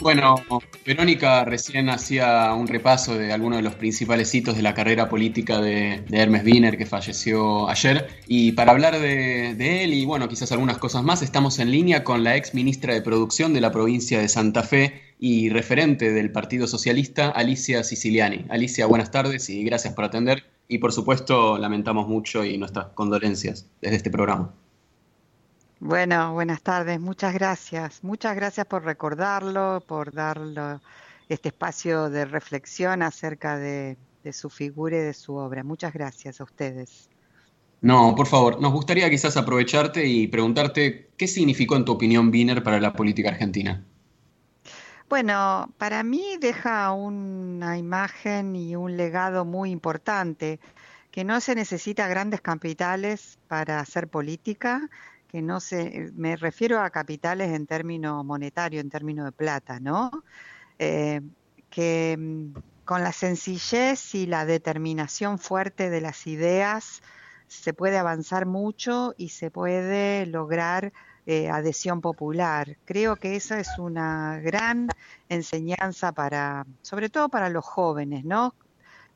Bueno, 0.00 0.36
Verónica 0.86 1.44
recién 1.44 1.90
hacía 1.90 2.54
un 2.54 2.66
repaso 2.68 3.18
de 3.18 3.34
algunos 3.34 3.58
de 3.58 3.62
los 3.62 3.74
principales 3.74 4.34
hitos 4.34 4.56
de 4.56 4.62
la 4.62 4.72
carrera 4.72 5.10
política 5.10 5.60
de, 5.60 6.02
Hermes 6.10 6.42
Wiener, 6.42 6.78
que 6.78 6.86
falleció 6.86 7.68
ayer. 7.68 8.08
Y 8.26 8.52
para 8.52 8.72
hablar 8.72 8.98
de, 8.98 9.54
de, 9.54 9.84
él 9.84 9.92
y, 9.92 10.06
bueno, 10.06 10.26
quizás 10.26 10.52
algunas 10.52 10.78
cosas 10.78 11.02
más, 11.02 11.20
estamos 11.20 11.58
en 11.58 11.70
línea 11.70 12.02
con 12.02 12.24
la 12.24 12.36
ex 12.36 12.54
ministra 12.54 12.94
de 12.94 13.02
Producción 13.02 13.52
de 13.52 13.60
la 13.60 13.72
provincia 13.72 14.18
de 14.18 14.28
Santa 14.28 14.62
Fe 14.62 15.02
y 15.18 15.50
referente 15.50 16.10
del 16.10 16.32
Partido 16.32 16.66
Socialista, 16.66 17.28
Alicia 17.28 17.84
Siciliani. 17.84 18.46
Alicia, 18.48 18.86
buenas 18.86 19.10
tardes 19.10 19.50
y 19.50 19.62
gracias 19.64 19.92
por 19.92 20.06
atender. 20.06 20.44
Y, 20.66 20.78
por 20.78 20.92
supuesto, 20.92 21.58
lamentamos 21.58 22.08
mucho 22.08 22.42
y 22.42 22.56
nuestras 22.56 22.86
condolencias 22.94 23.66
desde 23.82 23.96
este 23.96 24.10
programa. 24.10 24.54
Bueno, 25.80 26.34
buenas 26.34 26.60
tardes, 26.60 27.00
muchas 27.00 27.32
gracias. 27.32 28.04
Muchas 28.04 28.36
gracias 28.36 28.66
por 28.66 28.84
recordarlo, 28.84 29.82
por 29.86 30.12
darlo 30.12 30.82
este 31.30 31.48
espacio 31.48 32.10
de 32.10 32.26
reflexión 32.26 33.00
acerca 33.02 33.56
de, 33.56 33.96
su 34.30 34.50
figura 34.50 34.98
y 34.98 35.00
de 35.00 35.14
su 35.14 35.36
obra. 35.36 35.64
Muchas 35.64 35.94
gracias 35.94 36.38
a 36.42 36.44
ustedes. 36.44 37.08
No, 37.80 38.14
por 38.14 38.26
favor, 38.26 38.60
nos 38.60 38.74
gustaría 38.74 39.08
quizás 39.08 39.38
aprovecharte 39.38 40.04
y 40.04 40.26
preguntarte 40.26 41.12
qué 41.16 41.26
significó 41.26 41.76
en 41.76 41.86
tu 41.86 41.92
opinión 41.92 42.28
Wiener 42.28 42.62
para 42.62 42.78
la 42.78 42.92
política 42.92 43.30
argentina. 43.30 43.82
Bueno, 45.08 45.72
para 45.78 46.02
mí 46.02 46.36
deja 46.38 46.92
una 46.92 47.78
imagen 47.78 48.54
y 48.54 48.76
un 48.76 48.98
legado 48.98 49.46
muy 49.46 49.70
importante, 49.70 50.60
que 51.10 51.24
no 51.24 51.40
se 51.40 51.54
necesita 51.54 52.06
grandes 52.06 52.42
capitales 52.42 53.38
para 53.48 53.80
hacer 53.80 54.08
política, 54.08 54.90
que 55.30 55.42
no 55.42 55.60
se, 55.60 56.10
me 56.14 56.36
refiero 56.36 56.80
a 56.80 56.90
capitales 56.90 57.52
en 57.52 57.66
términos 57.66 58.24
monetarios, 58.24 58.82
en 58.82 58.90
términos 58.90 59.26
de 59.26 59.32
plata, 59.32 59.78
¿no? 59.78 60.10
Eh, 60.78 61.20
que 61.70 62.16
mm, 62.18 62.58
con 62.84 63.04
la 63.04 63.12
sencillez 63.12 64.14
y 64.16 64.26
la 64.26 64.44
determinación 64.44 65.38
fuerte 65.38 65.88
de 65.88 66.00
las 66.00 66.26
ideas 66.26 67.00
se 67.46 67.72
puede 67.72 67.96
avanzar 67.96 68.46
mucho 68.46 69.14
y 69.16 69.28
se 69.28 69.52
puede 69.52 70.26
lograr 70.26 70.92
eh, 71.26 71.48
adhesión 71.48 72.00
popular. 72.00 72.76
Creo 72.84 73.14
que 73.14 73.36
esa 73.36 73.60
es 73.60 73.78
una 73.78 74.40
gran 74.40 74.88
enseñanza 75.28 76.10
para, 76.10 76.66
sobre 76.82 77.08
todo 77.08 77.28
para 77.28 77.50
los 77.50 77.64
jóvenes, 77.64 78.24
¿no? 78.24 78.54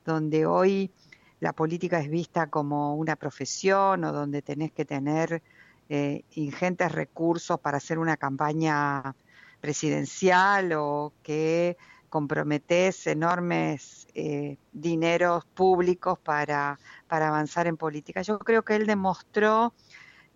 Donde 0.05 0.47
hoy 0.47 0.93
la 1.41 1.53
política 1.53 1.99
es 1.99 2.09
vista 2.09 2.47
como 2.47 2.95
una 2.95 3.17
profesión 3.17 4.05
o 4.05 4.13
donde 4.13 4.43
tenés 4.43 4.71
que 4.71 4.85
tener 4.85 5.43
eh, 5.89 6.25
ingentes 6.33 6.91
recursos 6.93 7.61
para 7.61 7.77
hacer 7.77 7.99
una 7.99 8.17
campaña 8.17 9.15
presidencial 9.61 10.73
o 10.73 11.13
que 11.23 11.77
comprometes 12.09 13.07
enormes 13.07 14.07
eh, 14.15 14.57
dineros 14.73 15.45
públicos 15.45 16.19
para, 16.19 16.79
para 17.07 17.29
avanzar 17.29 17.67
en 17.67 17.77
política. 17.77 18.23
Yo 18.23 18.39
creo 18.39 18.65
que 18.65 18.77
él 18.77 18.87
demostró 18.87 19.75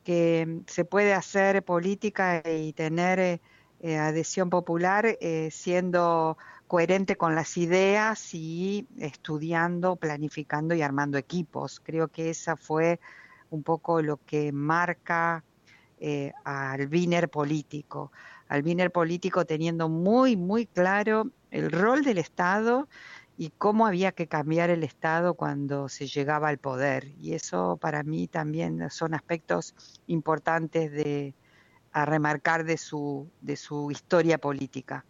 que 0.05 0.61
se 0.67 0.85
puede 0.85 1.15
hacer 1.15 1.63
política 1.63 2.43
y 2.45 2.73
tener 2.73 3.41
eh, 3.81 3.97
adhesión 3.97 4.51
popular 4.51 5.19
siendo 5.51 6.37
coherente 6.67 7.17
con 7.17 7.35
las 7.35 7.57
ideas 7.57 8.35
y 8.35 8.87
estudiando, 8.99 9.97
planificando 9.97 10.75
y 10.75 10.83
armando 10.83 11.17
equipos. 11.17 11.81
Creo 11.81 12.09
que 12.09 12.31
esa 12.31 12.57
fue 12.57 13.01
un 13.51 13.63
poco 13.63 14.03
lo 14.03 14.19
que 14.25 14.53
marca 14.53 15.45
eh, 16.01 16.33
al 16.45 16.89
Wiener 16.89 17.29
político, 17.29 18.13
al 18.49 18.63
Wiener 18.63 18.91
político 18.91 19.45
teniendo 19.45 19.89
muy, 19.89 20.37
muy 20.37 20.67
claro 20.67 21.31
el 21.51 21.73
rol 21.73 22.03
del 22.03 22.19
Estado 22.19 22.89
y 23.37 23.51
cómo 23.51 23.87
había 23.87 24.13
que 24.13 24.27
cambiar 24.27 24.71
el 24.71 24.83
Estado 24.83 25.35
cuando 25.35 25.89
se 25.89 26.07
llegaba 26.07 26.49
al 26.49 26.59
poder. 26.59 27.13
Y 27.21 27.35
eso 27.35 27.79
para 27.81 28.03
mí 28.03 28.27
también 28.27 28.91
son 28.91 29.15
aspectos 29.15 29.75
importantes 30.07 30.91
de, 30.91 31.35
a 31.93 32.05
remarcar 32.05 32.65
de 32.65 32.77
su, 32.77 33.31
de 33.41 33.57
su 33.57 33.91
historia 33.91 34.39
política. 34.39 35.05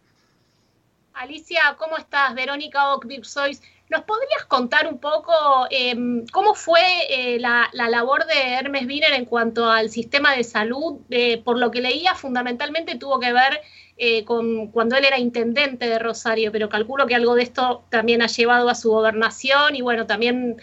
Alicia, 1.13 1.75
¿cómo 1.77 1.97
estás? 1.97 2.33
Verónica 2.33 2.93
Ockbib 2.93 3.25
sois. 3.25 3.61
¿Nos 3.89 4.03
podrías 4.03 4.45
contar 4.45 4.85
un 4.87 4.99
poco 4.99 5.33
em, 5.71 6.23
cómo 6.27 6.53
fue 6.53 6.79
eh, 7.09 7.39
la, 7.39 7.71
labor 7.73 8.25
de 8.27 8.53
Hermes 8.53 8.85
Wiener 8.85 9.13
en 9.13 9.25
cuanto 9.25 9.67
al 9.67 9.89
sistema 9.89 10.35
de 10.35 10.43
salud? 10.43 10.99
Eh, 11.09 11.41
por 11.43 11.57
lo 11.57 11.71
que 11.71 11.81
leía, 11.81 12.13
fundamentalmente 12.13 12.99
tuvo 12.99 13.19
que 13.19 13.33
ver 13.33 13.61
eh, 13.97 14.23
con 14.25 14.67
cuando 14.67 14.95
él 14.95 15.05
era 15.05 15.17
intendente 15.17 15.87
de 15.87 15.97
Rosario, 15.97 16.51
pero 16.51 16.69
calculo 16.69 17.07
que 17.07 17.15
algo 17.15 17.33
de 17.33 17.41
esto 17.41 17.83
también 17.89 18.21
ha 18.21 18.27
llevado 18.27 18.69
a 18.69 18.75
su 18.75 18.91
gobernación 18.91 19.75
y 19.75 19.81
bueno, 19.81 20.05
también 20.05 20.57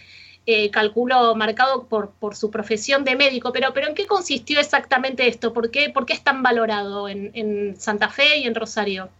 calculo 0.70 1.34
marcado 1.34 1.88
por, 1.88 2.36
su 2.36 2.52
profesión 2.52 3.02
de 3.04 3.16
médico. 3.16 3.52
Pero, 3.52 3.72
pero 3.74 3.88
¿en 3.88 3.96
qué 3.96 4.06
consistió 4.06 4.60
exactamente 4.60 5.26
esto? 5.26 5.52
¿Por 5.52 5.72
qué, 5.72 5.90
por 5.90 6.06
qué 6.06 6.12
es 6.12 6.22
tan 6.22 6.44
valorado 6.44 7.08
en 7.08 7.74
Santa 7.76 8.08
Fe 8.08 8.38
y 8.38 8.46
en 8.46 8.54
Rosario? 8.54 9.10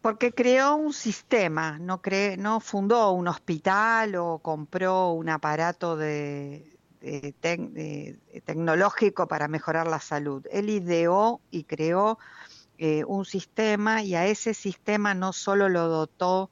Porque 0.00 0.32
creó 0.32 0.76
un 0.76 0.92
sistema, 0.92 1.78
no, 1.78 2.00
no 2.38 2.60
fundó 2.60 3.12
un 3.12 3.28
hospital 3.28 4.14
o 4.16 4.38
compró 4.38 5.12
un 5.12 5.28
aparato 5.28 5.96
de, 5.96 6.76
tecnológico 8.44 9.26
para 9.26 9.48
mejorar 9.48 9.86
la 9.88 10.00
salud. 10.00 10.46
Él 10.50 10.70
ideó 10.70 11.40
y 11.50 11.64
creó 11.64 12.18
eh, 12.78 13.04
un 13.04 13.24
sistema 13.24 14.02
y 14.02 14.14
a 14.14 14.26
ese 14.26 14.54
sistema 14.54 15.14
no 15.14 15.32
solo 15.32 15.68
lo 15.68 15.88
dotó 15.88 16.50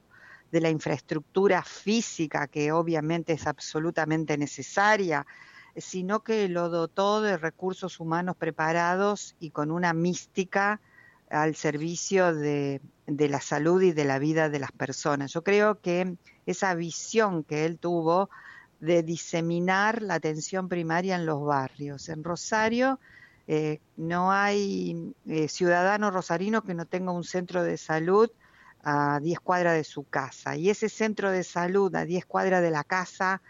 de 0.51 0.61
la 0.61 0.69
infraestructura 0.69 1.63
física, 1.63 2.47
que 2.47 2.71
obviamente 2.71 3.33
es 3.33 3.47
absolutamente 3.47 4.37
necesaria, 4.37 5.25
sino 5.75 6.23
que 6.23 6.49
lo 6.49 6.69
dotó 6.69 7.21
de 7.21 7.37
recursos 7.37 7.99
humanos 7.99 8.35
preparados 8.35 9.35
y 9.39 9.51
con 9.51 9.71
una 9.71 9.93
mística 9.93 10.81
al 11.29 11.55
servicio 11.55 12.33
de, 12.33 12.81
la 13.05 13.41
salud 13.41 13.81
y 13.81 13.91
de 13.91 14.05
la 14.05 14.19
vida 14.19 14.49
de 14.49 14.59
las 14.59 14.71
personas. 14.71 15.33
Yo 15.33 15.43
creo 15.43 15.79
que 15.81 16.15
esa 16.45 16.73
visión 16.75 17.43
que 17.43 17.65
él 17.65 17.77
tuvo 17.77 18.29
de 18.79 19.03
diseminar 19.03 20.01
la 20.01 20.15
atención 20.15 20.69
primaria 20.69 21.15
en 21.15 21.25
los 21.25 21.43
barrios. 21.43 22.09
En 22.09 22.23
Rosario 22.23 22.99
eh, 23.47 23.79
no 23.95 24.31
hay 24.31 25.13
eh, 25.25 25.47
ciudadano 25.47 26.11
rosarino 26.11 26.63
que 26.63 26.73
no 26.73 26.85
tenga 26.85 27.11
un 27.11 27.23
centro 27.23 27.63
de 27.63 27.77
salud 27.77 28.29
a 28.83 29.19
10 29.21 29.39
cuadras 29.39 29.75
de 29.75 29.83
su 29.83 30.03
casa. 30.03 30.55
Y 30.55 30.69
ese 30.69 30.89
centro 30.89 31.31
de 31.31 31.43
salud 31.43 31.93
a 31.95 32.05
10 32.05 32.25
cuadras 32.25 32.61
de 32.61 32.71
la 32.71 32.83
casa 32.83 33.41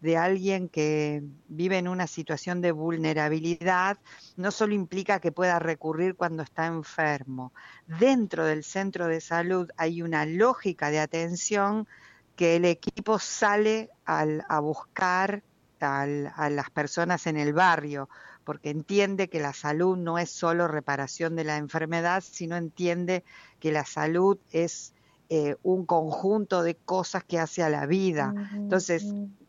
de 0.00 0.16
alguien 0.16 0.68
que 0.68 1.22
vive 1.48 1.78
en 1.78 1.88
una 1.88 2.06
situación 2.06 2.60
de 2.60 2.72
vulnerabilidad 2.72 3.98
no 4.36 4.50
solo 4.50 4.74
implica 4.74 5.20
que 5.20 5.32
pueda 5.32 5.58
recurrir 5.58 6.14
cuando 6.14 6.42
está 6.42 6.66
enfermo. 6.66 7.52
Dentro 7.86 8.44
del 8.44 8.62
centro 8.62 9.06
de 9.06 9.20
salud 9.20 9.70
hay 9.76 10.02
una 10.02 10.26
lógica 10.26 10.90
de 10.90 11.00
atención 11.00 11.88
que 12.36 12.56
el 12.56 12.66
equipo 12.66 13.18
sale 13.18 13.90
a 14.04 14.60
buscar 14.60 15.42
a 15.80 16.50
las 16.50 16.70
personas 16.70 17.26
en 17.26 17.36
el 17.36 17.52
barrio, 17.52 18.08
porque 18.44 18.70
entiende 18.70 19.28
que 19.28 19.40
la 19.40 19.52
salud 19.52 19.96
no 19.96 20.18
es 20.18 20.30
solo 20.30 20.68
reparación 20.68 21.36
de 21.36 21.44
la 21.44 21.56
enfermedad, 21.56 22.22
sino 22.26 22.56
entiende 22.56 23.24
que 23.58 23.72
la 23.72 23.84
salud 23.84 24.38
es 24.52 24.94
eh, 25.28 25.56
un 25.62 25.84
conjunto 25.84 26.62
de 26.62 26.76
cosas 26.76 27.24
que 27.24 27.38
hace 27.38 27.62
a 27.62 27.68
la 27.68 27.86
vida. 27.86 28.32
Entonces, 28.54 29.04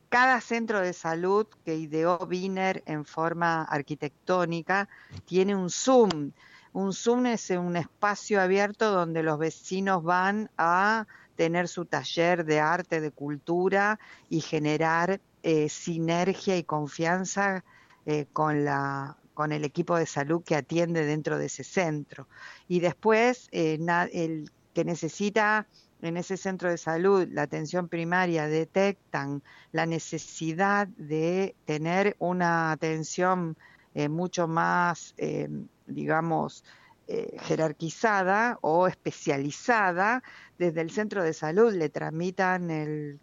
cada 0.10 0.42
centro 0.42 0.80
de 0.80 0.94
salud 0.94 1.48
que 1.66 1.76
ideó 1.76 2.18
Wiener 2.30 2.84
en 2.86 3.06
forma 3.06 3.64
arquitectónica 3.64 4.88
tiene 5.26 5.56
un 5.56 5.70
Zoom. 5.70 6.32
Un 6.74 6.94
Zoom 6.94 7.26
es 7.26 7.50
un 7.50 7.76
espacio 7.76 8.42
abierto 8.42 8.92
donde 8.92 9.24
los 9.24 9.38
vecinos 9.40 10.04
van 10.04 10.50
a 10.58 11.08
tener 11.36 11.68
su 11.68 11.86
taller 11.86 12.46
de 12.46 12.60
arte, 12.60 13.02
de 13.02 13.12
cultura 13.12 14.00
y 14.30 14.42
generar 14.42 15.22
eh, 15.44 15.70
sinergia 15.70 16.58
y 16.58 16.64
confianza 16.64 17.64
eh, 18.06 18.26
con, 18.34 18.66
la, 18.66 19.18
con 19.34 19.52
el 19.52 19.64
equipo 19.64 19.96
de 19.96 20.06
salud 20.06 20.44
que 20.44 20.56
atiende 20.56 21.06
dentro 21.06 21.38
de 21.38 21.46
ese 21.46 21.64
centro. 21.64 22.28
Y 22.68 22.80
después, 22.80 23.50
eh, 23.52 23.80
el 24.14 24.52
que 24.74 24.84
necesita 24.86 25.68
en 26.02 26.18
ese 26.18 26.38
centro 26.38 26.70
de 26.70 26.78
salud, 26.78 27.28
la 27.32 27.44
atención 27.44 27.88
primaria, 27.88 28.48
detectan 28.48 29.42
la 29.72 29.86
necesidad 29.86 30.88
de 30.88 31.56
tener 31.66 32.16
una 32.20 32.72
atención 32.72 33.58
eh, 33.96 34.10
mucho 34.10 34.48
más, 34.48 35.16
eh, 35.18 35.50
digamos, 35.88 36.64
eh, 37.08 37.36
jerarquizada 37.42 38.60
o 38.62 38.88
especializada, 38.88 40.24
desde 40.60 40.82
el 40.82 40.92
centro 40.92 41.24
de 41.24 41.34
salud 41.34 41.74
le 41.74 41.90
tramitan 41.90 42.70
el, 42.70 43.20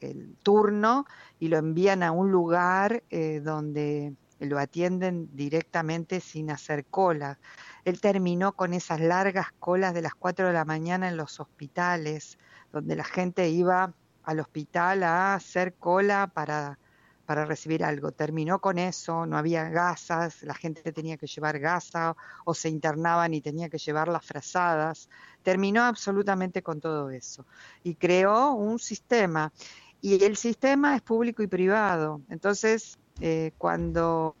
el 0.00 0.36
turno 0.42 1.06
y 1.40 1.48
lo 1.48 1.56
envían 1.56 2.02
a 2.02 2.12
un 2.12 2.30
lugar 2.30 3.02
donde 3.42 4.14
lo 4.46 4.58
atienden 4.58 5.28
directamente 5.32 6.20
sin 6.20 6.50
hacer 6.50 6.84
cola. 6.86 7.38
Él 7.84 8.00
terminó 8.00 8.52
con 8.52 8.74
esas 8.74 9.00
largas 9.00 9.52
colas 9.58 9.94
de 9.94 10.02
las 10.02 10.14
4 10.14 10.46
de 10.46 10.52
la 10.52 10.64
mañana 10.64 11.08
en 11.08 11.16
los 11.16 11.40
hospitales, 11.40 12.38
donde 12.72 12.96
la 12.96 13.04
gente 13.04 13.48
iba 13.48 13.94
al 14.24 14.40
hospital 14.40 15.02
a 15.02 15.34
hacer 15.34 15.74
cola 15.74 16.30
para, 16.32 16.78
para 17.26 17.44
recibir 17.44 17.84
algo. 17.84 18.12
Terminó 18.12 18.60
con 18.60 18.78
eso, 18.78 19.26
no 19.26 19.36
había 19.36 19.68
gasas, 19.68 20.42
la 20.42 20.54
gente 20.54 20.92
tenía 20.92 21.16
que 21.16 21.26
llevar 21.26 21.58
gasa 21.58 22.16
o 22.44 22.54
se 22.54 22.68
internaban 22.68 23.34
y 23.34 23.40
tenía 23.40 23.68
que 23.68 23.78
llevar 23.78 24.08
las 24.08 24.24
frazadas. 24.24 25.08
Terminó 25.42 25.82
absolutamente 25.82 26.62
con 26.62 26.80
todo 26.80 27.10
eso 27.10 27.46
y 27.82 27.94
creó 27.94 28.52
un 28.52 28.78
sistema. 28.78 29.52
Y 30.00 30.24
el 30.24 30.36
sistema 30.36 30.96
es 30.96 31.02
público 31.02 31.42
y 31.42 31.46
privado. 31.46 32.22
Entonces, 32.28 32.98
eh, 33.20 33.52
cuando 33.58 34.36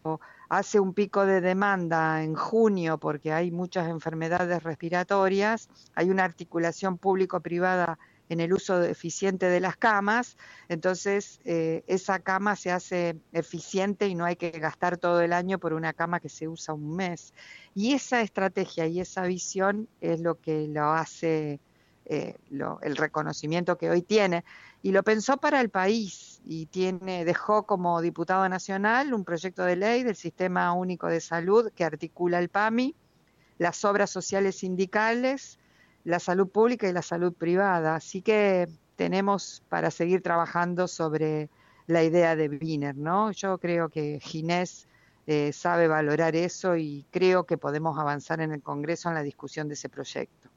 hace 0.48 0.80
un 0.80 0.92
pico 0.92 1.24
de 1.24 1.40
demanda 1.40 2.22
en 2.22 2.34
junio 2.34 2.98
porque 2.98 3.32
hay 3.32 3.50
muchas 3.50 3.88
enfermedades 3.88 4.62
respiratorias, 4.62 5.68
hay 5.94 6.10
una 6.10 6.24
articulación 6.24 6.98
público-privada 6.98 7.98
en 8.28 8.40
el 8.40 8.52
uso 8.52 8.82
eficiente 8.82 9.46
de 9.46 9.60
las 9.60 9.76
camas, 9.76 10.36
entonces 10.68 11.40
eh, 11.44 11.84
esa 11.86 12.18
cama 12.18 12.56
se 12.56 12.70
hace 12.70 13.16
eficiente 13.32 14.08
y 14.08 14.14
no 14.14 14.24
hay 14.24 14.36
que 14.36 14.50
gastar 14.50 14.96
todo 14.96 15.20
el 15.20 15.32
año 15.32 15.58
por 15.58 15.74
una 15.74 15.92
cama 15.92 16.20
que 16.20 16.30
se 16.30 16.48
usa 16.48 16.72
un 16.74 16.96
mes. 16.96 17.34
Y 17.74 17.92
esa 17.92 18.22
estrategia 18.22 18.86
y 18.86 19.00
esa 19.00 19.22
visión 19.24 19.88
es 20.00 20.20
lo 20.20 20.40
que 20.40 20.66
lo 20.68 20.92
hace 20.92 21.60
eh, 22.06 22.36
el 22.82 22.96
reconocimiento 22.96 23.78
que 23.78 23.90
hoy 23.90 24.02
tiene. 24.02 24.44
Y 24.82 24.92
lo 24.92 25.02
pensó 25.02 25.36
para 25.36 25.60
el 25.60 25.70
país 25.70 26.40
y 26.44 26.66
tiene, 26.66 27.24
dejó 27.24 27.64
como 27.64 28.00
diputado 28.00 28.48
nacional 28.48 29.14
un 29.14 29.24
proyecto 29.24 29.64
de 29.64 29.76
ley 29.76 30.02
del 30.02 30.16
Sistema 30.16 30.72
Único 30.72 31.06
de 31.06 31.20
Salud 31.20 31.70
que 31.74 31.84
articula 31.84 32.38
el 32.38 32.48
PAMI, 32.48 32.94
las 33.58 33.84
obras 33.84 34.10
sociales 34.10 34.56
sindicales, 34.56 35.58
la 36.04 36.18
salud 36.18 36.48
pública 36.48 36.88
y 36.88 36.92
la 36.92 37.02
salud 37.02 37.32
privada. 37.32 37.94
Así 37.94 38.22
que 38.22 38.68
tenemos 38.96 39.62
para 39.68 39.90
seguir 39.90 40.22
trabajando 40.22 40.88
sobre 40.88 41.48
la 41.86 42.02
idea 42.02 42.36
de 42.36 42.48
Wiener, 42.48 42.96
¿no? 42.96 43.30
Yo 43.32 43.58
creo 43.58 43.88
que 43.88 44.18
Ginés 44.20 44.88
eh, 45.26 45.52
sabe 45.52 45.86
valorar 45.86 46.34
eso 46.34 46.76
y 46.76 47.06
creo 47.10 47.44
que 47.44 47.56
podemos 47.56 47.98
avanzar 47.98 48.40
en 48.40 48.52
el 48.52 48.62
Congreso 48.62 49.08
en 49.08 49.14
la 49.14 49.22
discusión 49.22 49.68
de 49.68 49.74
ese 49.74 49.88
proyecto. 49.88 50.48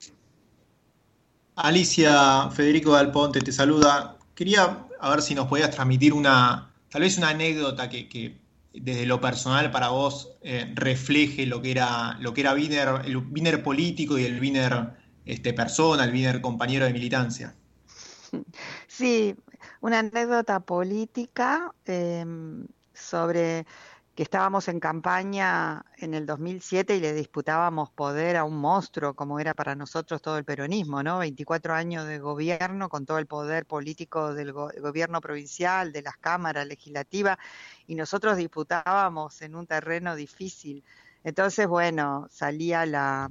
Alicia 1.55 2.49
Federico 2.51 2.91
Dalponte 2.91 3.41
te 3.41 3.51
saluda. 3.51 4.17
Quería 4.35 4.85
a 4.99 5.09
ver 5.09 5.21
si 5.21 5.35
nos 5.35 5.47
podías 5.47 5.71
transmitir 5.71 6.13
una, 6.13 6.71
tal 6.89 7.01
vez 7.01 7.17
una 7.17 7.29
anécdota 7.29 7.89
que, 7.89 8.37
desde 8.73 9.05
lo 9.05 9.21
personal 9.21 9.71
para 9.71 9.89
vos 9.89 10.31
eh, 10.41 10.71
refleje 10.75 11.45
lo 11.45 11.61
que 11.61 11.71
era 11.71 12.17
lo 12.19 12.33
que 12.33 12.41
era 12.41 12.51
el 12.51 13.17
Wiener 13.17 13.63
político 13.63 14.17
y 14.17 14.25
el 14.25 14.39
Wiener 14.39 14.89
este, 15.25 15.53
persona, 15.53 16.03
el 16.03 16.11
Wiener 16.11 16.41
compañero 16.41 16.85
de 16.85 16.93
militancia. 16.93 17.55
Sí, 18.87 19.35
una 19.81 19.99
anécdota 19.99 20.59
política 20.59 21.73
em, 21.85 22.65
sobre 22.93 23.65
que 24.15 24.23
estábamos 24.23 24.69
en 24.69 24.79
campaña 24.79 25.85
en 25.97 26.13
el 26.13 26.25
2007 26.25 26.95
y 26.95 27.01
le 27.01 27.13
disputábamos 27.13 27.91
poder 27.91 28.37
a 28.37 28.45
un 28.45 28.57
monstruo 28.57 29.13
como 29.13 29.41
era 29.41 29.53
para 29.53 29.75
nosotros 29.75 30.21
todo 30.21 30.37
el 30.37 30.45
peronismo, 30.45 31.03
¿no? 31.03 31.19
24 31.19 31.73
años 31.73 32.07
de 32.07 32.19
gobierno 32.19 32.87
con 32.87 33.05
todo 33.05 33.17
el 33.17 33.27
poder 33.27 33.65
político 33.65 34.33
del 34.33 34.53
gobierno 34.53 35.19
provincial, 35.19 35.91
de 35.91 36.01
las 36.01 36.15
cámaras 36.15 36.65
legislativas 36.65 37.37
y 37.87 37.95
nosotros 37.95 38.37
disputábamos 38.37 39.41
en 39.41 39.53
un 39.53 39.67
terreno 39.67 40.15
difícil. 40.15 40.83
Entonces, 41.25 41.67
bueno, 41.67 42.27
salía 42.31 42.85
la 42.85 43.29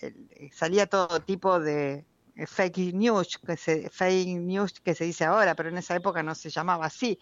eh, 0.00 0.50
salía 0.52 0.86
todo 0.86 1.20
tipo 1.20 1.60
de 1.60 2.04
eh, 2.36 2.46
fake 2.46 2.94
news, 2.94 3.38
que 3.38 3.56
se, 3.56 3.90
fake 3.90 4.38
news 4.40 4.80
que 4.80 4.94
se 4.94 5.04
dice 5.04 5.24
ahora, 5.24 5.54
pero 5.54 5.68
en 5.70 5.78
esa 5.78 5.96
época 5.96 6.22
no 6.22 6.34
se 6.34 6.50
llamaba 6.50 6.86
así. 6.86 7.18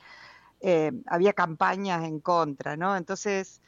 Eh, 0.67 0.93
había 1.07 1.35
campañas 1.35 2.05
en 2.05 2.21
contra, 2.21 2.77
¿no? 2.77 2.97
Entonces 2.97 3.61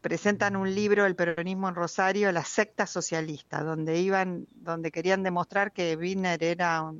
presentan 0.00 0.54
un 0.54 0.72
libro, 0.72 1.04
El 1.04 1.16
peronismo 1.16 1.68
en 1.68 1.74
Rosario, 1.74 2.30
la 2.30 2.44
secta 2.44 2.86
socialista, 2.86 3.64
donde 3.64 3.98
iban, 3.98 4.46
donde 4.54 4.92
querían 4.92 5.24
demostrar 5.24 5.72
que 5.72 5.96
Wiener 5.96 6.44
era 6.44 6.92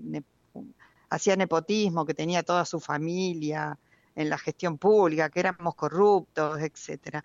hacía 1.09 1.37
nepotismo, 1.37 2.05
que 2.05 2.15
tenía 2.15 2.43
toda 2.43 2.65
su 2.65 2.81
familia 2.81 3.79
en 4.17 4.29
la 4.29 4.39
gestión 4.39 4.79
pública, 4.79 5.31
que 5.31 5.39
éramos 5.39 5.77
corruptos, 5.77 6.61
etcétera. 6.61 7.23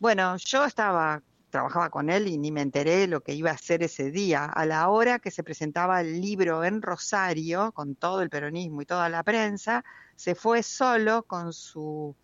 Bueno, 0.00 0.36
yo 0.36 0.64
estaba 0.64 1.22
trabajaba 1.50 1.90
con 1.90 2.10
él 2.10 2.28
y 2.28 2.38
ni 2.38 2.52
me 2.52 2.62
enteré 2.62 3.06
lo 3.06 3.22
que 3.22 3.34
iba 3.34 3.50
a 3.50 3.54
hacer 3.54 3.82
ese 3.82 4.10
día. 4.10 4.44
A 4.44 4.64
la 4.66 4.88
hora 4.88 5.18
que 5.18 5.30
se 5.30 5.42
presentaba 5.42 6.00
el 6.00 6.20
libro 6.20 6.64
en 6.64 6.80
Rosario, 6.80 7.72
con 7.72 7.96
todo 7.96 8.22
el 8.22 8.30
peronismo 8.30 8.82
y 8.82 8.86
toda 8.86 9.08
la 9.08 9.22
prensa, 9.22 9.84
se 10.20 10.34
fue 10.34 10.62
solo 10.62 11.22
con 11.22 11.54
su 11.54 12.14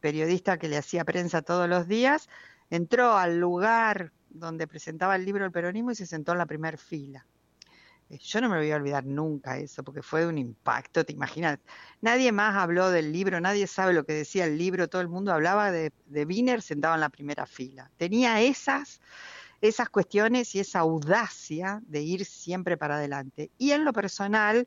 periodista 0.00 0.56
que 0.56 0.68
le 0.68 0.78
hacía 0.78 1.04
prensa 1.04 1.42
todos 1.42 1.68
los 1.68 1.86
días, 1.86 2.30
entró 2.70 3.12
al 3.12 3.38
lugar 3.38 4.10
donde 4.30 4.66
presentaba 4.66 5.16
el 5.16 5.26
libro 5.26 5.44
El 5.44 5.52
peronismo 5.52 5.90
y 5.90 5.94
se 5.94 6.06
sentó 6.06 6.32
en 6.32 6.38
la 6.38 6.46
primera 6.46 6.78
fila. 6.78 7.26
Eh, 8.08 8.16
yo 8.16 8.40
no 8.40 8.48
me 8.48 8.56
voy 8.56 8.70
a 8.70 8.76
olvidar 8.76 9.04
nunca 9.04 9.58
eso, 9.58 9.84
porque 9.84 10.00
fue 10.00 10.26
un 10.26 10.38
impacto, 10.38 11.04
te 11.04 11.12
imaginas. 11.12 11.58
Nadie 12.00 12.32
más 12.32 12.56
habló 12.56 12.88
del 12.88 13.12
libro, 13.12 13.38
nadie 13.38 13.66
sabe 13.66 13.92
lo 13.92 14.06
que 14.06 14.14
decía 14.14 14.46
el 14.46 14.56
libro, 14.56 14.88
todo 14.88 15.02
el 15.02 15.08
mundo 15.08 15.30
hablaba 15.30 15.70
de, 15.70 15.92
de 16.06 16.24
Wiener 16.24 16.62
sentado 16.62 16.94
en 16.94 17.00
la 17.00 17.10
primera 17.10 17.44
fila. 17.44 17.90
Tenía 17.98 18.40
esas, 18.40 19.02
esas 19.60 19.90
cuestiones 19.90 20.54
y 20.54 20.60
esa 20.60 20.78
audacia 20.78 21.82
de 21.84 22.00
ir 22.00 22.24
siempre 22.24 22.78
para 22.78 22.94
adelante. 22.94 23.50
Y 23.58 23.72
en 23.72 23.84
lo 23.84 23.92
personal, 23.92 24.66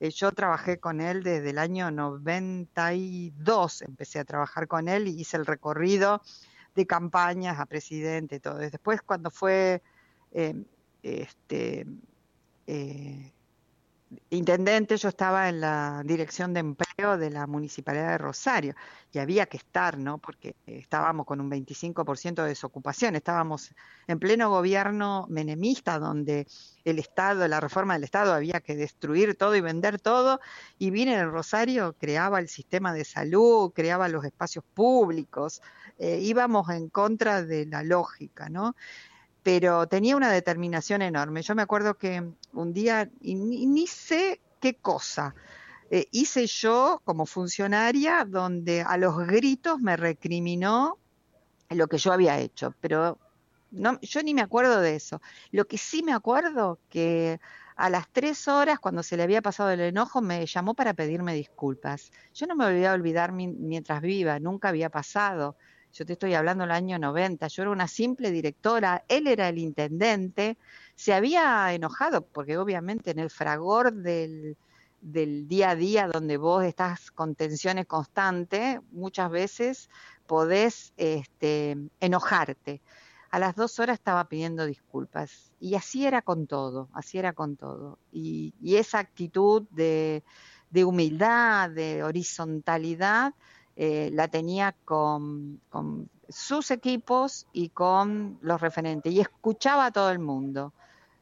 eh, 0.00 0.10
yo 0.10 0.32
trabajé 0.32 0.78
con 0.78 1.00
él 1.00 1.22
desde 1.22 1.50
el 1.50 1.58
año 1.58 1.90
92, 1.90 3.82
empecé 3.82 4.18
a 4.18 4.24
trabajar 4.24 4.68
con 4.68 4.88
él 4.88 5.08
y 5.08 5.20
hice 5.20 5.36
el 5.36 5.46
recorrido 5.46 6.22
de 6.74 6.86
campañas 6.86 7.58
a 7.60 7.66
presidente, 7.66 8.40
todo. 8.40 8.58
Después 8.58 9.02
cuando 9.02 9.30
fue... 9.30 9.82
Eh, 10.32 10.54
este, 11.04 11.86
eh, 12.66 13.32
intendente, 14.30 14.96
yo 14.96 15.08
estaba 15.08 15.48
en 15.48 15.60
la 15.60 16.02
dirección 16.04 16.52
de 16.54 16.60
empleo 16.60 17.18
de 17.18 17.30
la 17.30 17.46
Municipalidad 17.46 18.10
de 18.10 18.18
Rosario 18.18 18.74
y 19.12 19.18
había 19.18 19.46
que 19.46 19.56
estar, 19.56 19.98
¿no? 19.98 20.18
Porque 20.18 20.56
estábamos 20.66 21.26
con 21.26 21.40
un 21.40 21.50
25% 21.50 22.42
de 22.42 22.48
desocupación, 22.48 23.16
estábamos 23.16 23.72
en 24.06 24.18
pleno 24.18 24.50
gobierno 24.50 25.26
menemista 25.28 25.98
donde 25.98 26.46
el 26.84 26.98
Estado, 26.98 27.46
la 27.48 27.60
reforma 27.60 27.94
del 27.94 28.04
Estado 28.04 28.32
había 28.32 28.60
que 28.60 28.76
destruir 28.76 29.36
todo 29.36 29.54
y 29.56 29.60
vender 29.60 30.00
todo 30.00 30.40
y 30.78 30.90
vine 30.90 31.14
en 31.14 31.30
Rosario, 31.30 31.94
creaba 31.98 32.38
el 32.40 32.48
sistema 32.48 32.92
de 32.92 33.04
salud, 33.04 33.72
creaba 33.72 34.08
los 34.08 34.24
espacios 34.24 34.64
públicos, 34.74 35.62
eh, 35.98 36.18
íbamos 36.20 36.68
en 36.70 36.88
contra 36.88 37.42
de 37.42 37.66
la 37.66 37.82
lógica, 37.82 38.48
¿no? 38.48 38.74
Pero 39.44 39.86
tenía 39.86 40.16
una 40.16 40.32
determinación 40.32 41.02
enorme. 41.02 41.42
Yo 41.42 41.54
me 41.54 41.62
acuerdo 41.62 41.94
que 41.98 42.24
un 42.54 42.72
día, 42.72 43.10
y 43.20 43.34
ni, 43.36 43.86
sé 43.86 44.40
qué 44.58 44.74
cosa, 44.74 45.34
eh, 45.90 46.08
hice 46.12 46.46
yo 46.46 47.02
como 47.04 47.26
funcionaria 47.26 48.24
donde 48.24 48.80
a 48.80 48.96
los 48.96 49.18
gritos 49.26 49.78
me 49.80 49.96
recriminó 49.96 50.98
lo 51.68 51.86
que 51.88 51.98
yo 51.98 52.12
había 52.12 52.38
hecho, 52.38 52.74
pero 52.80 53.18
no, 53.70 54.00
yo 54.00 54.22
ni 54.22 54.32
me 54.32 54.40
acuerdo 54.40 54.80
de 54.80 54.96
eso. 54.96 55.20
Lo 55.52 55.66
que 55.66 55.76
sí 55.76 56.02
me 56.02 56.14
acuerdo 56.14 56.78
que 56.88 57.38
a 57.76 57.90
las 57.90 58.08
tres 58.08 58.48
horas, 58.48 58.78
cuando 58.78 59.02
se 59.02 59.18
le 59.18 59.24
había 59.24 59.42
pasado 59.42 59.70
el 59.70 59.80
enojo, 59.80 60.22
me 60.22 60.46
llamó 60.46 60.72
para 60.72 60.94
pedirme 60.94 61.34
disculpas. 61.34 62.12
Yo 62.32 62.46
no 62.46 62.56
me 62.56 62.64
voy 62.64 62.84
a 62.86 62.94
olvidar 62.94 63.32
mientras 63.32 64.00
viva, 64.00 64.38
nunca 64.38 64.70
había 64.70 64.88
pasado 64.88 65.56
yo 65.94 66.04
te 66.04 66.14
estoy 66.14 66.34
hablando 66.34 66.64
del 66.64 66.72
año 66.72 66.98
90, 66.98 67.46
yo 67.46 67.62
era 67.62 67.70
una 67.70 67.86
simple 67.86 68.32
directora, 68.32 69.04
él 69.08 69.28
era 69.28 69.48
el 69.48 69.58
intendente, 69.58 70.58
se 70.96 71.14
había 71.14 71.72
enojado 71.72 72.22
porque 72.22 72.58
obviamente 72.58 73.12
en 73.12 73.20
el 73.20 73.30
fragor 73.30 73.92
del, 73.92 74.56
día 75.00 75.70
a 75.70 75.76
día 75.76 76.08
donde 76.08 76.36
vos 76.36 76.64
estás 76.64 77.12
con 77.12 77.36
tensiones 77.36 77.86
constantes, 77.86 78.80
muchas 78.90 79.30
veces 79.30 79.88
podés 80.26 80.92
este, 80.96 81.76
enojarte. 82.00 82.80
A 83.30 83.38
las 83.38 83.54
dos 83.54 83.78
horas 83.78 83.98
estaba 83.98 84.28
pidiendo 84.28 84.66
disculpas 84.66 85.52
y 85.60 85.76
así 85.76 86.06
era 86.06 86.22
con 86.22 86.46
todo, 86.48 86.88
así 86.92 87.18
era 87.18 87.34
con 87.34 87.56
todo. 87.56 87.98
Y, 88.12 88.52
esa 88.62 88.98
actitud 88.98 89.62
de, 89.70 90.24
de 90.70 90.84
humildad, 90.84 91.70
de 91.70 92.02
horizontalidad, 92.02 93.34
eh, 93.76 94.10
la 94.12 94.28
tenía 94.28 94.74
con, 94.84 95.60
sus 96.28 96.70
equipos 96.70 97.46
y 97.52 97.70
con 97.70 98.38
los 98.40 98.60
referentes 98.60 99.12
y 99.12 99.20
escuchaba 99.20 99.86
a 99.86 99.90
todo 99.90 100.10
el 100.10 100.20
mundo. 100.20 100.72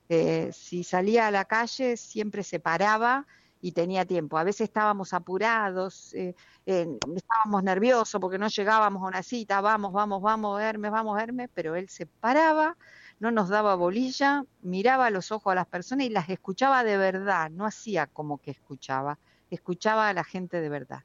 Eh, 0.09 0.51
si 0.53 0.85
salía 0.85 1.27
a 1.27 1.31
la 1.31 1.47
calle 1.47 1.97
siempre 1.97 2.43
se 2.43 2.61
paraba 2.61 3.27
y 3.63 3.73
tenía 3.73 4.05
tiempo. 4.05 4.37
A 4.37 4.45
veces 4.45 4.63
estábamos 4.69 5.15
apurados, 5.15 6.13
eh, 6.15 6.35
estábamos 6.67 7.63
nerviosos 7.63 8.21
porque 8.21 8.37
no 8.37 8.49
llegábamos 8.49 9.03
a 9.03 9.07
una 9.07 9.23
cita, 9.23 9.61
vamos, 9.61 9.93
vamos, 9.93 10.21
vamos, 10.21 10.61
Hermes, 10.61 10.91
vamos, 10.91 11.21
Hermes, 11.21 11.49
pero 11.55 11.75
él 11.77 11.89
se 11.89 12.05
paraba, 12.05 12.77
no 13.21 13.31
nos 13.31 13.49
daba 13.49 13.77
bolilla, 13.77 14.45
miraba 14.63 15.07
a 15.07 15.11
los 15.11 15.33
ojos 15.33 15.53
a 15.53 15.55
las 15.55 15.67
personas 15.67 16.07
y 16.07 16.11
las 16.11 16.29
escuchaba 16.29 16.85
de 16.85 16.97
verdad, 16.99 17.51
no 17.51 17.65
hacía 17.65 18.09
como 18.09 18.39
que 18.39 18.51
escuchaba, 18.51 19.19
escuchaba 19.49 20.09
a 20.09 20.13
la 20.13 20.25
gente 20.25 20.61
de 20.61 20.69
verdad. 20.69 21.03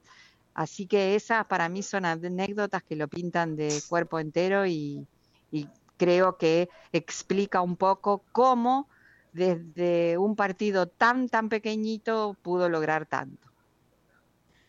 Así 0.58 0.88
que 0.88 1.14
esas 1.14 1.46
para 1.46 1.68
mí 1.68 1.84
son 1.84 2.04
anécdotas 2.04 2.82
que 2.82 2.96
lo 2.96 3.06
pintan 3.06 3.54
de 3.54 3.80
cuerpo 3.88 4.18
entero 4.18 4.66
y, 4.66 5.06
y 5.52 5.68
creo 5.96 6.36
que 6.36 6.68
explica 6.92 7.60
un 7.60 7.76
poco 7.76 8.24
cómo 8.32 8.88
desde 9.32 10.18
un 10.18 10.34
partido 10.34 10.88
tan, 10.88 11.28
tan 11.28 11.48
pequeñito 11.48 12.36
pudo 12.42 12.68
lograr 12.68 13.06
tanto. 13.06 13.46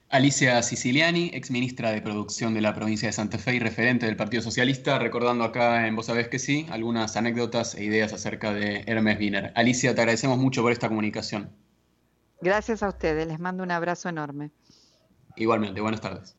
Alicia 0.10 0.62
Siciliani, 0.62 1.32
ex 1.34 1.50
ministra 1.50 1.90
de 1.90 2.04
Producción 2.04 2.54
de 2.54 2.62
la 2.62 2.76
provincia 2.76 3.10
de 3.10 3.14
Santa 3.14 3.40
Fe 3.40 3.56
y 3.56 3.60
referente 3.60 4.06
del 4.06 4.16
Partido 4.16 4.44
Socialista, 4.44 5.00
recordando 5.00 5.44
acá 5.44 5.88
en 5.88 5.96
Vos 5.96 6.06
Sabés 6.06 6.28
que 6.28 6.38
sí, 6.38 6.68
algunas 6.70 7.18
anécdotas 7.18 7.74
e 7.74 7.84
ideas 7.84 8.14
acerca 8.14 8.54
de 8.54 8.84
Hermes 8.86 9.18
Wiener. 9.18 9.54
Alicia, 9.56 9.96
te 9.96 10.02
agradecemos 10.02 10.38
mucho 10.38 10.62
por 10.62 10.72
esta 10.72 10.88
comunicación. 10.88 11.50
Gracias 12.42 12.84
a 12.84 12.90
ustedes, 12.90 13.28
les 13.28 13.40
mando 13.40 13.64
un 13.64 13.72
abrazo 13.72 14.08
enorme. 14.08 14.52
Igualmente, 15.40 15.82
buenas 15.82 16.02
tardes. 16.02 16.39